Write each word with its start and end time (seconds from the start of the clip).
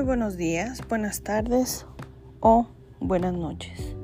Muy 0.00 0.06
buenos 0.06 0.38
días, 0.38 0.80
buenas 0.88 1.20
tardes 1.20 1.84
o 2.40 2.66
buenas 3.00 3.34
noches. 3.34 3.94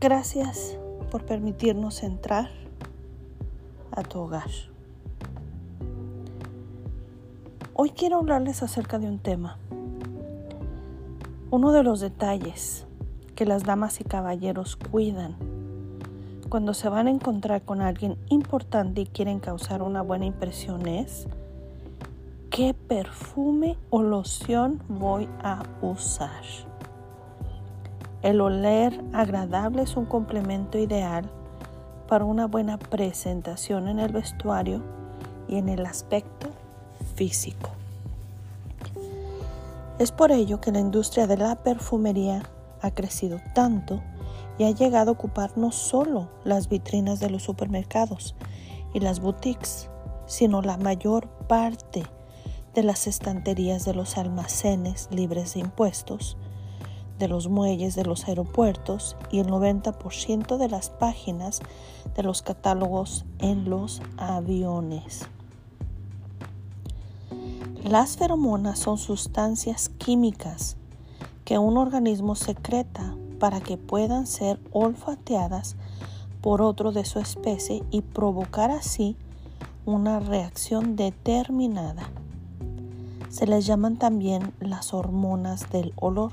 Gracias 0.00 0.76
por 1.12 1.24
permitirnos 1.24 2.02
entrar 2.02 2.50
a 3.92 4.02
tu 4.02 4.18
hogar. 4.18 4.50
Hoy 7.74 7.90
quiero 7.90 8.16
hablarles 8.16 8.64
acerca 8.64 8.98
de 8.98 9.06
un 9.06 9.20
tema. 9.20 9.56
Uno 11.52 11.70
de 11.70 11.84
los 11.84 12.00
detalles 12.00 12.88
que 13.36 13.46
las 13.46 13.62
damas 13.62 14.00
y 14.00 14.04
caballeros 14.04 14.74
cuidan 14.74 15.36
cuando 16.48 16.74
se 16.74 16.88
van 16.88 17.06
a 17.06 17.12
encontrar 17.12 17.62
con 17.62 17.80
alguien 17.80 18.16
importante 18.30 19.02
y 19.02 19.06
quieren 19.06 19.38
causar 19.38 19.80
una 19.80 20.02
buena 20.02 20.26
impresión 20.26 20.88
es 20.88 21.28
qué 22.52 22.74
perfume 22.74 23.78
o 23.88 24.02
loción 24.02 24.82
voy 24.86 25.26
a 25.42 25.62
usar. 25.80 26.42
El 28.20 28.42
oler 28.42 29.02
agradable 29.14 29.82
es 29.82 29.96
un 29.96 30.04
complemento 30.04 30.76
ideal 30.76 31.24
para 32.08 32.26
una 32.26 32.46
buena 32.46 32.78
presentación 32.78 33.88
en 33.88 33.98
el 33.98 34.12
vestuario 34.12 34.82
y 35.48 35.56
en 35.56 35.70
el 35.70 35.86
aspecto 35.86 36.50
físico. 37.14 37.70
Es 39.98 40.12
por 40.12 40.30
ello 40.30 40.60
que 40.60 40.72
la 40.72 40.80
industria 40.80 41.26
de 41.26 41.38
la 41.38 41.56
perfumería 41.56 42.42
ha 42.82 42.90
crecido 42.90 43.40
tanto 43.54 44.02
y 44.58 44.64
ha 44.64 44.70
llegado 44.72 45.12
a 45.12 45.14
ocupar 45.14 45.56
no 45.56 45.72
solo 45.72 46.28
las 46.44 46.68
vitrinas 46.68 47.18
de 47.18 47.30
los 47.30 47.44
supermercados 47.44 48.34
y 48.92 49.00
las 49.00 49.20
boutiques, 49.20 49.88
sino 50.26 50.60
la 50.60 50.76
mayor 50.76 51.28
parte 51.48 52.02
de 52.02 52.21
las 52.76 53.06
estanterías 53.06 53.84
de 53.84 53.92
los 53.92 54.16
almacenes 54.16 55.08
libres 55.10 55.52
de 55.52 55.60
impuestos, 55.60 56.38
de 57.18 57.28
los 57.28 57.48
muelles 57.48 57.94
de 57.94 58.04
los 58.04 58.26
aeropuertos 58.26 59.16
y 59.30 59.40
el 59.40 59.48
90% 59.48 60.56
de 60.56 60.68
las 60.68 60.88
páginas 60.88 61.60
de 62.16 62.22
los 62.22 62.40
catálogos 62.40 63.26
en 63.38 63.68
los 63.68 64.00
aviones. 64.16 65.26
Las 67.84 68.16
feromonas 68.16 68.78
son 68.78 68.96
sustancias 68.96 69.90
químicas 69.98 70.76
que 71.44 71.58
un 71.58 71.76
organismo 71.76 72.34
secreta 72.36 73.14
para 73.38 73.60
que 73.60 73.76
puedan 73.76 74.26
ser 74.26 74.58
olfateadas 74.72 75.76
por 76.40 76.62
otro 76.62 76.92
de 76.92 77.04
su 77.04 77.18
especie 77.18 77.82
y 77.90 78.00
provocar 78.00 78.70
así 78.70 79.16
una 79.84 80.20
reacción 80.20 80.96
determinada. 80.96 82.08
Se 83.32 83.46
les 83.46 83.64
llaman 83.64 83.96
también 83.96 84.52
las 84.60 84.92
hormonas 84.92 85.70
del 85.70 85.94
olor. 85.96 86.32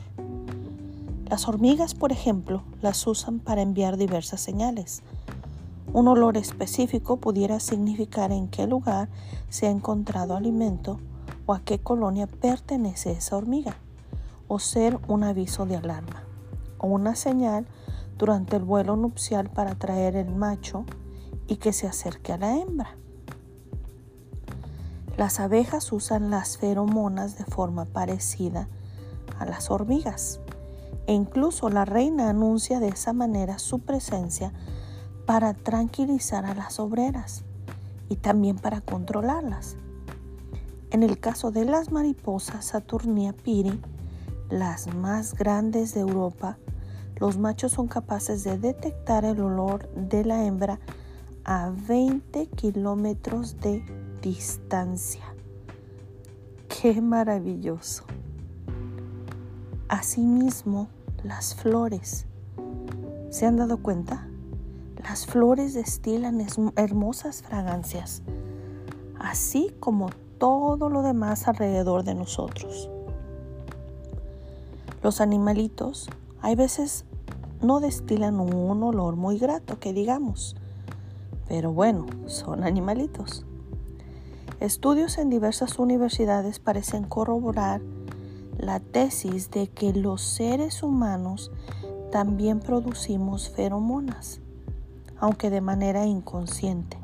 Las 1.29 1.47
hormigas, 1.47 1.95
por 1.95 2.11
ejemplo, 2.11 2.63
las 2.81 3.07
usan 3.07 3.39
para 3.39 3.61
enviar 3.61 3.95
diversas 3.95 4.41
señales. 4.41 5.01
Un 5.93 6.09
olor 6.09 6.35
específico 6.35 7.15
pudiera 7.15 7.61
significar 7.61 8.33
en 8.33 8.49
qué 8.49 8.67
lugar 8.67 9.07
se 9.47 9.67
ha 9.67 9.69
encontrado 9.69 10.35
alimento 10.35 10.99
o 11.45 11.53
a 11.53 11.61
qué 11.61 11.79
colonia 11.79 12.27
pertenece 12.27 13.13
esa 13.13 13.37
hormiga, 13.37 13.77
o 14.49 14.59
ser 14.59 14.99
un 15.07 15.23
aviso 15.23 15.65
de 15.65 15.77
alarma 15.77 16.23
o 16.79 16.87
una 16.87 17.15
señal 17.15 17.65
durante 18.17 18.57
el 18.57 18.63
vuelo 18.63 18.97
nupcial 18.97 19.49
para 19.49 19.71
atraer 19.71 20.17
el 20.17 20.35
macho 20.35 20.83
y 21.47 21.55
que 21.55 21.71
se 21.71 21.87
acerque 21.87 22.33
a 22.33 22.37
la 22.37 22.57
hembra. 22.57 22.97
Las 25.19 25.41
abejas 25.41 25.91
usan 25.91 26.31
las 26.31 26.57
feromonas 26.57 27.37
de 27.37 27.43
forma 27.43 27.83
parecida 27.83 28.69
a 29.37 29.43
las 29.43 29.69
hormigas 29.69 30.39
e 31.07 31.13
incluso 31.13 31.67
la 31.67 31.83
reina 31.83 32.29
anuncia 32.29 32.79
de 32.79 32.87
esa 32.87 33.11
manera 33.11 33.59
su 33.59 33.79
presencia 33.79 34.53
para 35.25 35.53
tranquilizar 35.53 36.45
a 36.45 36.55
las 36.55 36.79
obreras 36.79 37.43
y 38.07 38.15
también 38.15 38.59
para 38.59 38.79
controlarlas. 38.79 39.75
En 40.89 41.03
el 41.03 41.19
caso 41.19 41.51
de 41.51 41.65
las 41.65 41.91
mariposas 41.91 42.63
Saturnia 42.63 43.33
piri, 43.33 43.77
las 44.49 44.87
más 44.95 45.33
grandes 45.33 45.93
de 45.95 45.99
Europa, 45.99 46.59
los 47.17 47.37
machos 47.37 47.73
son 47.73 47.89
capaces 47.89 48.45
de 48.45 48.57
detectar 48.57 49.25
el 49.25 49.41
olor 49.41 49.89
de 49.95 50.23
la 50.23 50.45
hembra 50.45 50.79
a 51.43 51.73
20 51.89 52.47
kilómetros 52.51 53.59
de 53.59 53.98
distancia. 54.21 55.23
¡Qué 56.67 57.01
maravilloso! 57.01 58.03
Asimismo, 59.87 60.87
las 61.23 61.55
flores. 61.55 62.25
¿Se 63.29 63.45
han 63.45 63.57
dado 63.57 63.77
cuenta? 63.77 64.27
Las 65.03 65.25
flores 65.25 65.73
destilan 65.73 66.45
hermosas 66.75 67.41
fragancias, 67.41 68.21
así 69.19 69.73
como 69.79 70.09
todo 70.37 70.89
lo 70.89 71.01
demás 71.01 71.47
alrededor 71.47 72.03
de 72.03 72.15
nosotros. 72.15 72.89
Los 75.01 75.21
animalitos 75.21 76.09
hay 76.41 76.55
veces 76.55 77.05
no 77.61 77.79
destilan 77.79 78.39
un 78.39 78.83
olor 78.83 79.15
muy 79.15 79.37
grato, 79.37 79.79
que 79.79 79.93
digamos. 79.93 80.55
Pero 81.47 81.73
bueno, 81.73 82.05
son 82.27 82.63
animalitos. 82.63 83.45
Estudios 84.59 85.17
en 85.17 85.29
diversas 85.29 85.79
universidades 85.79 86.59
parecen 86.59 87.05
corroborar 87.05 87.81
la 88.57 88.81
tesis 88.81 89.49
de 89.51 89.67
que 89.67 89.93
los 89.93 90.21
seres 90.21 90.83
humanos 90.83 91.49
también 92.11 92.59
producimos 92.59 93.49
feromonas, 93.49 94.41
aunque 95.17 95.49
de 95.49 95.61
manera 95.61 96.05
inconsciente. 96.05 96.97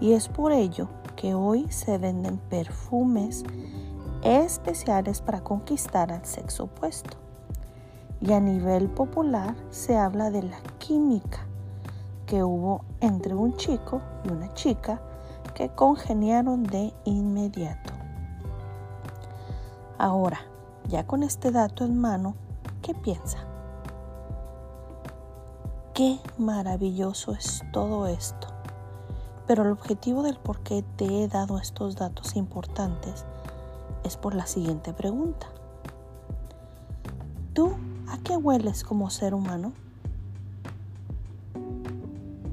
Y 0.00 0.12
es 0.12 0.28
por 0.28 0.52
ello 0.52 0.88
que 1.16 1.32
hoy 1.32 1.66
se 1.70 1.96
venden 1.96 2.36
perfumes 2.36 3.42
especiales 4.22 5.22
para 5.22 5.42
conquistar 5.42 6.12
al 6.12 6.26
sexo 6.26 6.64
opuesto 6.64 7.16
y 8.20 8.32
a 8.32 8.40
nivel 8.40 8.88
popular 8.88 9.54
se 9.70 9.96
habla 9.96 10.30
de 10.30 10.42
la 10.42 10.58
química 10.78 11.46
que 12.26 12.42
hubo 12.42 12.84
entre 13.00 13.34
un 13.34 13.56
chico 13.56 14.02
y 14.24 14.32
una 14.32 14.52
chica 14.52 15.00
que 15.56 15.70
congeniaron 15.70 16.64
de 16.64 16.92
inmediato. 17.06 17.94
Ahora, 19.96 20.40
ya 20.86 21.06
con 21.06 21.22
este 21.22 21.50
dato 21.50 21.86
en 21.86 21.98
mano, 21.98 22.34
¿qué 22.82 22.94
piensa? 22.94 23.38
Qué 25.94 26.20
maravilloso 26.36 27.32
es 27.32 27.64
todo 27.72 28.06
esto. 28.06 28.48
Pero 29.46 29.62
el 29.62 29.70
objetivo 29.70 30.22
del 30.22 30.36
por 30.36 30.60
qué 30.60 30.84
te 30.96 31.06
he 31.06 31.26
dado 31.26 31.58
estos 31.58 31.96
datos 31.96 32.36
importantes 32.36 33.24
es 34.04 34.18
por 34.18 34.34
la 34.34 34.46
siguiente 34.46 34.92
pregunta. 34.92 35.46
¿Tú 37.54 37.72
¿A 38.08 38.18
qué 38.18 38.36
hueles 38.36 38.84
como 38.84 39.08
ser 39.08 39.32
humano? 39.32 39.72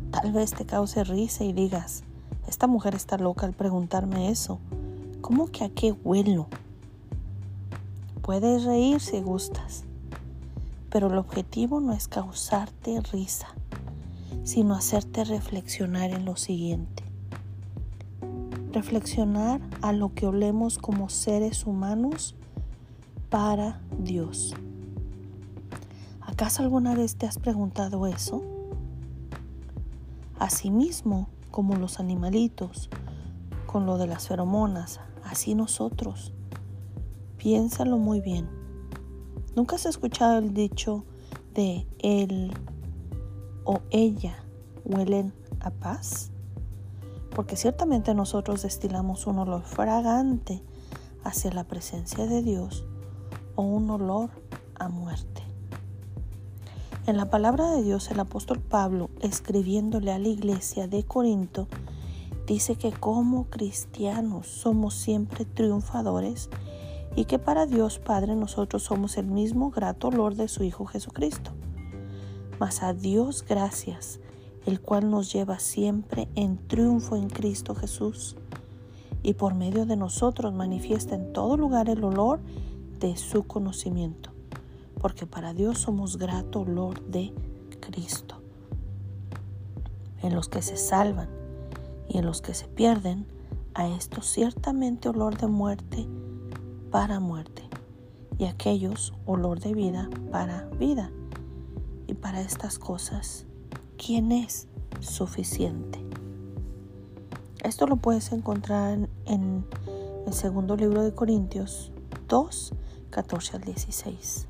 Tal 0.10 0.32
vez 0.32 0.54
te 0.54 0.66
cause 0.66 1.04
risa 1.04 1.44
y 1.44 1.52
digas, 1.52 2.04
esta 2.48 2.68
mujer 2.68 2.96
está 2.96 3.18
loca 3.18 3.46
al 3.46 3.54
preguntarme 3.54 4.30
eso. 4.30 4.60
¿Cómo 5.22 5.48
que 5.48 5.64
a 5.64 5.70
qué 5.70 5.92
huelo? 5.92 6.48
Puedes 8.22 8.64
reír 8.64 9.00
si 9.00 9.22
gustas, 9.22 9.84
pero 10.90 11.08
el 11.08 11.18
objetivo 11.18 11.80
no 11.80 11.94
es 11.94 12.08
causarte 12.08 13.02
risa, 13.12 13.48
sino 14.44 14.76
hacerte 14.76 15.24
reflexionar 15.24 16.12
en 16.12 16.26
lo 16.26 16.36
siguiente. 16.36 17.04
Reflexionar 18.72 19.62
a 19.82 19.94
lo 19.94 20.14
que 20.14 20.26
olemos 20.26 20.78
como 20.78 21.10
seres 21.10 21.66
humanos 21.66 22.36
para 23.30 23.82
Dios. 23.98 24.56
¿Acaso 26.22 26.64
alguna 26.64 26.96
vez 26.96 27.16
te 27.16 27.26
has 27.28 27.38
preguntado 27.38 28.08
eso? 28.08 28.44
Asimismo, 30.40 31.30
como 31.54 31.76
los 31.76 32.00
animalitos, 32.00 32.90
con 33.68 33.86
lo 33.86 34.00
de 34.00 34.08
las 34.08 34.28
feromonas, 34.28 35.00
así 35.24 35.54
nosotros. 35.54 36.34
Piénsalo 37.38 38.00
muy 38.00 38.22
bien. 38.22 38.50
¿Nunca 39.56 39.76
has 39.76 39.86
escuchado 39.86 40.40
el 40.40 40.56
dicho 40.56 41.06
de 41.54 41.86
él 42.00 42.52
o 43.66 43.82
ella 43.92 44.44
huelen 44.84 45.32
a 45.60 45.70
paz? 45.70 46.32
Porque 47.36 47.56
ciertamente 47.56 48.16
nosotros 48.16 48.64
destilamos 48.64 49.28
un 49.28 49.38
olor 49.38 49.62
fragante 49.62 50.64
hacia 51.24 51.52
la 51.52 51.66
presencia 51.66 52.26
de 52.26 52.42
Dios 52.42 52.84
o 53.56 53.62
un 53.62 53.92
olor 53.92 54.32
a 54.74 54.90
muerte. 54.90 55.43
En 57.06 57.18
la 57.18 57.30
palabra 57.30 57.70
de 57.72 57.84
Dios, 57.84 58.10
el 58.12 58.20
apóstol 58.22 58.60
Pablo, 58.62 59.10
escribiéndole 59.20 60.12
a 60.12 60.20
la 60.20 60.30
iglesia 60.30 60.88
de 60.88 61.04
Corinto, 61.04 61.68
dice 62.48 62.76
que 62.76 62.92
como 62.92 63.46
cristianos 63.50 64.48
somos 64.48 64.94
siempre 64.94 65.46
triunfadores 65.46 66.50
y 67.16 67.26
que 67.26 67.40
para 67.40 67.66
Dios 67.66 68.00
Padre 68.00 68.36
nosotros 68.36 68.84
somos 68.84 69.18
el 69.18 69.28
mismo 69.28 69.70
grato 69.70 70.08
olor 70.08 70.36
de 70.36 70.48
su 70.48 70.64
Hijo 70.64 70.86
Jesucristo. 70.86 71.52
Mas 72.60 72.84
a 72.84 72.94
Dios 72.94 73.44
gracias, 73.48 74.20
el 74.66 74.80
cual 74.80 75.10
nos 75.10 75.32
lleva 75.34 75.60
siempre 75.60 76.30
en 76.36 76.58
triunfo 76.68 77.16
en 77.18 77.30
Cristo 77.30 77.76
Jesús 77.76 78.38
y 79.24 79.34
por 79.34 79.56
medio 79.56 79.86
de 79.86 79.96
nosotros 79.96 80.54
manifiesta 80.54 81.16
en 81.16 81.34
todo 81.34 81.58
lugar 81.58 81.90
el 81.90 82.04
olor 82.04 82.42
de 83.00 83.16
su 83.18 83.44
conocimiento, 83.44 84.33
porque 85.04 85.28
para 85.28 85.54
Dios 85.54 85.80
somos 85.80 86.16
grato 86.18 86.62
olor 86.62 87.04
de 87.04 87.34
Cristo. 87.82 88.38
En 90.22 90.34
los 90.34 90.48
que 90.48 90.62
se 90.62 90.78
salvan 90.78 91.28
y 92.08 92.20
en 92.20 92.26
los 92.26 92.42
que 92.42 92.54
se 92.54 92.70
pierden, 92.70 93.28
a 93.74 93.86
esto 93.86 94.22
ciertamente 94.22 95.10
olor 95.10 95.38
de 95.38 95.48
muerte 95.48 96.08
para 96.90 97.20
muerte, 97.20 97.64
y 98.38 98.46
aquellos 98.46 99.14
olor 99.26 99.60
de 99.60 99.74
vida 99.74 100.10
para 100.32 100.70
vida. 100.80 101.12
Y 102.08 102.14
para 102.14 102.40
estas 102.40 102.80
cosas, 102.80 103.46
¿quién 103.98 104.32
es 104.32 104.70
suficiente? 105.02 106.00
Esto 107.62 107.88
lo 107.88 107.98
puedes 107.98 108.32
encontrar 108.32 109.10
en 109.26 109.66
el 110.26 110.34
segundo 110.34 110.78
libro 110.78 111.04
de 111.04 111.14
Corintios 111.14 111.92
2, 112.30 112.74
14 113.10 113.58
al 113.58 113.64
16. 113.64 114.48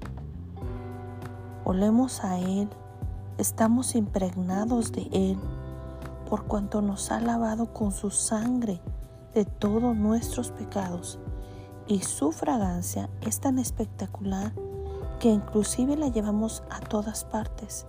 Olemos 1.66 2.24
a 2.24 2.40
Él, 2.40 2.70
estamos 3.38 3.96
impregnados 3.96 4.92
de 4.92 5.08
Él, 5.12 5.38
por 6.30 6.46
cuanto 6.46 6.82
nos 6.82 7.12
ha 7.12 7.20
lavado 7.22 7.74
con 7.74 7.92
su 7.92 8.10
sangre 8.10 8.82
de 9.34 9.46
todos 9.46 9.96
nuestros 9.96 10.52
pecados 10.52 11.20
y 11.88 12.02
su 12.02 12.32
fragancia 12.32 13.10
es 13.22 13.40
tan 13.40 13.60
espectacular 13.60 14.54
que 15.20 15.30
inclusive 15.30 15.96
la 15.96 16.10
llevamos 16.10 16.64
a 16.70 16.80
todas 16.80 17.24
partes. 17.26 17.86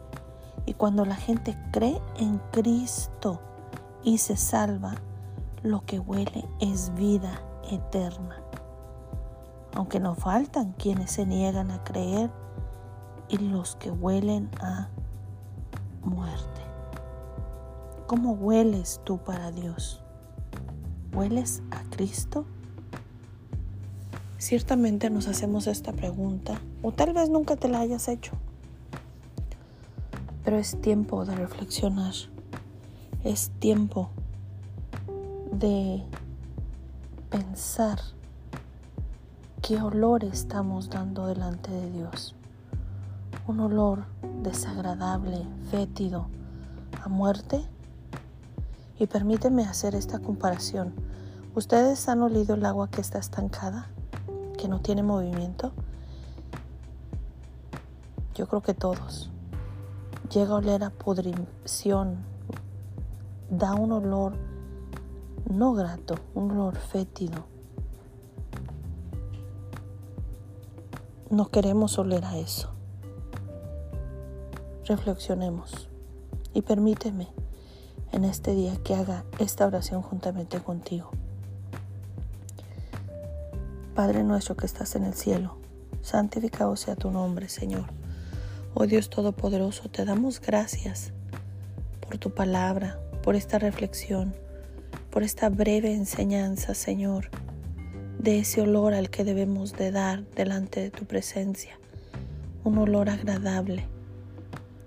Y 0.67 0.75
cuando 0.75 1.05
la 1.05 1.17
gente 1.17 1.59
cree 1.73 2.01
en 2.17 2.39
Cristo 2.51 3.41
y 4.03 4.19
se 4.19 4.37
salva, 4.37 4.95
lo 5.63 5.85
que 5.85 5.99
huele 5.99 6.47
es 6.61 6.95
vida 6.95 7.41
eterna. 7.71 8.41
Aunque 9.75 9.99
no 9.99 10.15
faltan 10.15 10.73
quienes 10.73 11.11
se 11.11 11.27
niegan 11.27 11.71
a 11.71 11.83
creer 11.83 12.31
y 13.29 13.39
los 13.39 13.77
que 13.77 13.91
huelen 13.91 14.51
a 14.61 14.89
muerte. 16.03 16.61
¿Cómo 18.07 18.33
hueles 18.33 19.01
tú 19.05 19.19
para 19.19 19.51
Dios? 19.51 20.03
¿Hueles 21.13 21.63
a 21.71 21.83
Cristo? 21.91 22.45
Ciertamente 24.39 25.09
nos 25.09 25.27
hacemos 25.27 25.67
esta 25.67 25.93
pregunta, 25.93 26.61
o 26.83 26.93
tal 26.93 27.15
vez 27.15 27.31
nunca 27.31 27.57
te 27.57 27.67
la 27.67 27.81
hayas 27.81 28.09
hecho, 28.09 28.33
pero 30.45 30.59
es 30.59 30.79
tiempo 30.83 31.25
de 31.25 31.35
reflexionar, 31.35 32.13
es 33.25 33.51
tiempo 33.59 34.11
de 35.51 36.03
pensar 37.31 38.01
qué 39.63 39.81
olor 39.81 40.25
estamos 40.25 40.91
dando 40.91 41.27
delante 41.27 41.71
de 41.71 41.91
Dios. 41.91 42.37
Un 43.47 43.61
olor 43.61 44.07
desagradable, 44.43 45.47
fétido, 45.71 46.29
a 47.03 47.09
muerte. 47.09 47.65
Y 48.99 49.07
permíteme 49.07 49.65
hacer 49.65 49.95
esta 49.95 50.19
comparación. 50.19 50.95
¿Ustedes 51.55 52.09
han 52.09 52.23
olido 52.23 52.55
el 52.55 52.65
agua 52.65 52.89
que 52.89 53.01
está 53.01 53.19
estancada? 53.19 53.89
que 54.65 54.69
no 54.69 54.81
tiene 54.81 55.03
movimiento? 55.03 55.73
Yo 58.35 58.49
creo 58.49 58.63
que 58.63 58.73
todos. 58.73 59.31
Llega 60.33 60.53
a 60.53 60.57
oler 60.57 60.83
a 60.85 60.89
pudrición, 60.89 62.17
da 63.51 63.75
un 63.75 63.93
olor 63.93 64.33
no 65.51 65.75
grato, 65.75 66.15
un 66.35 66.53
olor 66.53 66.77
fétido. 66.77 67.45
No 71.29 71.49
queremos 71.51 71.99
oler 71.99 72.25
a 72.25 72.39
eso. 72.39 72.74
Reflexionemos 74.87 75.89
y 76.53 76.61
permíteme 76.61 77.29
en 78.13 78.25
este 78.25 78.55
día 78.55 78.77
que 78.85 78.95
haga 78.95 79.25
esta 79.39 79.67
oración 79.67 80.03
juntamente 80.03 80.61
contigo. 80.61 81.11
Padre 83.95 84.23
nuestro 84.25 84.59
que 84.59 84.67
estás 84.67 84.95
en 84.95 85.05
el 85.05 85.15
cielo, 85.15 85.57
santificado 86.03 86.77
sea 86.77 86.97
tu 86.97 87.11
nombre, 87.11 87.49
Señor. 87.49 87.87
Oh 88.75 88.87
Dios 88.87 89.09
Todopoderoso, 89.09 89.89
te 89.89 90.05
damos 90.05 90.39
gracias 90.39 91.13
por 92.01 92.19
tu 92.19 92.35
palabra, 92.35 93.01
por 93.23 93.37
esta 93.37 93.59
reflexión, 93.59 94.35
por 95.11 95.23
esta 95.23 95.49
breve 95.49 95.95
enseñanza, 95.95 96.75
Señor, 96.75 97.31
de 98.19 98.41
ese 98.41 98.61
olor 98.61 98.93
al 98.93 99.09
que 99.09 99.25
debemos 99.25 99.73
de 99.73 99.93
dar 99.93 100.25
delante 100.33 100.81
de 100.81 100.91
tu 100.91 101.07
presencia. 101.07 101.79
Un 102.65 102.77
olor 102.77 103.09
agradable, 103.09 103.89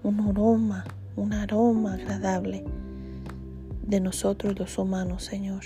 un 0.04 0.20
aroma, 0.20 0.86
un 1.16 1.34
aroma 1.34 1.94
agradable 1.94 2.64
de 3.84 4.00
nosotros 4.00 4.58
los 4.58 4.78
humanos, 4.78 5.24
Señor. 5.24 5.64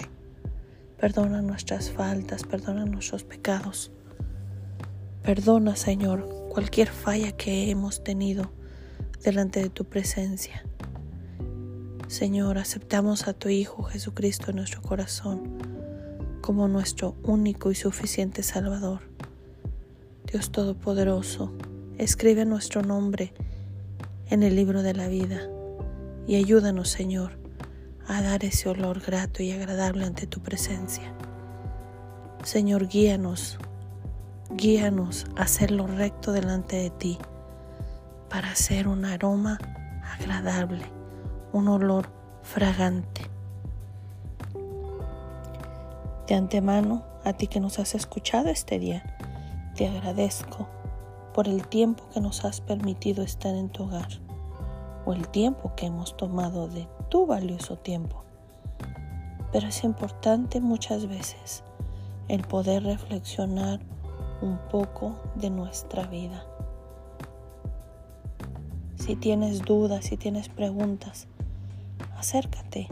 Perdona 0.99 1.41
nuestras 1.41 1.89
faltas, 1.89 2.43
perdona 2.43 2.85
nuestros 2.85 3.23
pecados. 3.23 3.91
Perdona, 5.23 5.75
Señor, 5.75 6.27
cualquier 6.49 6.89
falla 6.89 7.31
que 7.31 7.69
hemos 7.71 8.03
tenido 8.03 8.51
delante 9.23 9.61
de 9.61 9.69
tu 9.69 9.85
presencia. 9.85 10.63
Señor, 12.07 12.57
aceptamos 12.57 13.27
a 13.27 13.33
tu 13.33 13.49
Hijo 13.49 13.83
Jesucristo 13.83 14.51
en 14.51 14.57
nuestro 14.57 14.81
corazón 14.81 15.57
como 16.41 16.67
nuestro 16.67 17.15
único 17.23 17.71
y 17.71 17.75
suficiente 17.75 18.43
Salvador. 18.43 18.99
Dios 20.25 20.51
Todopoderoso, 20.51 21.53
escribe 21.97 22.45
nuestro 22.45 22.81
nombre 22.81 23.33
en 24.31 24.43
el 24.43 24.55
libro 24.55 24.81
de 24.81 24.93
la 24.93 25.09
vida 25.09 25.41
y 26.25 26.37
ayúdanos, 26.37 26.89
Señor, 26.89 27.37
a 28.07 28.21
dar 28.21 28.45
ese 28.45 28.69
olor 28.69 29.01
grato 29.01 29.43
y 29.43 29.51
agradable 29.51 30.05
ante 30.05 30.25
tu 30.25 30.39
presencia. 30.41 31.13
Señor, 32.43 32.87
guíanos, 32.87 33.59
guíanos 34.51 35.25
a 35.35 35.41
hacer 35.41 35.71
lo 35.71 35.85
recto 35.85 36.31
delante 36.31 36.77
de 36.77 36.89
ti 36.91 37.17
para 38.29 38.51
hacer 38.51 38.87
un 38.87 39.03
aroma 39.03 39.59
agradable, 40.17 40.85
un 41.51 41.67
olor 41.67 42.09
fragante. 42.41 43.29
De 46.27 46.35
antemano, 46.35 47.03
a 47.25 47.33
ti 47.33 47.47
que 47.47 47.59
nos 47.59 47.79
has 47.79 47.95
escuchado 47.95 48.47
este 48.47 48.79
día, 48.79 49.17
te 49.75 49.89
agradezco 49.89 50.69
por 51.33 51.49
el 51.49 51.67
tiempo 51.67 52.09
que 52.13 52.21
nos 52.21 52.45
has 52.45 52.61
permitido 52.61 53.23
estar 53.23 53.53
en 53.53 53.69
tu 53.69 53.83
hogar 53.83 54.30
o 55.05 55.13
el 55.13 55.27
tiempo 55.27 55.73
que 55.75 55.87
hemos 55.87 56.15
tomado 56.17 56.67
de 56.67 56.87
tu 57.09 57.25
valioso 57.25 57.77
tiempo. 57.77 58.23
Pero 59.51 59.67
es 59.67 59.83
importante 59.83 60.61
muchas 60.61 61.07
veces 61.07 61.63
el 62.27 62.43
poder 62.43 62.83
reflexionar 62.83 63.79
un 64.41 64.57
poco 64.69 65.15
de 65.35 65.49
nuestra 65.49 66.07
vida. 66.07 66.45
Si 68.95 69.15
tienes 69.15 69.59
dudas, 69.61 70.05
si 70.05 70.17
tienes 70.17 70.47
preguntas, 70.47 71.27
acércate, 72.17 72.87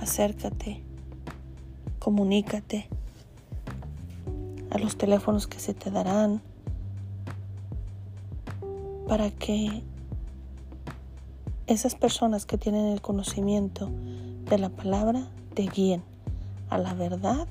acércate, 0.00 0.82
comunícate 1.98 2.88
a 4.70 4.78
los 4.78 4.96
teléfonos 4.96 5.46
que 5.46 5.58
se 5.58 5.74
te 5.74 5.90
darán 5.90 6.42
para 9.08 9.30
que 9.30 9.82
esas 11.68 11.94
personas 11.94 12.46
que 12.46 12.56
tienen 12.56 12.86
el 12.86 13.02
conocimiento 13.02 13.90
de 14.48 14.56
la 14.56 14.70
palabra 14.70 15.28
te 15.54 15.64
guíen 15.64 16.02
a 16.70 16.78
la 16.78 16.94
verdad 16.94 17.46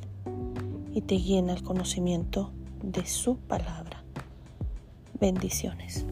y 0.93 1.01
te 1.01 1.15
guíen 1.15 1.51
al 1.51 1.62
conocimiento 1.62 2.51
de 2.81 3.05
su 3.05 3.38
palabra. 3.38 4.03
Bendiciones. 5.19 6.05